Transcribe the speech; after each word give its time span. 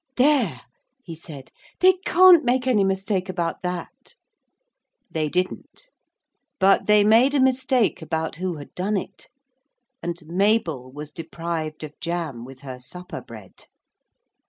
'There!' 0.15 0.61
he 1.03 1.13
said; 1.13 1.51
'they 1.79 1.93
can't 2.05 2.43
make 2.43 2.65
any 2.65 2.83
mistake 2.83 3.29
about 3.29 3.61
that.' 3.61 4.15
They 5.11 5.29
didn't. 5.29 5.89
But 6.57 6.87
they 6.87 7.03
made 7.03 7.35
a 7.35 7.39
mistake 7.39 8.01
about 8.01 8.37
who 8.37 8.55
had 8.55 8.73
done 8.73 8.97
it, 8.97 9.27
and 10.01 10.17
Mabel 10.25 10.91
was 10.91 11.11
deprived 11.11 11.83
of 11.83 11.99
jam 11.99 12.43
with 12.45 12.61
her 12.61 12.79
supper 12.79 13.21
bread. 13.21 13.67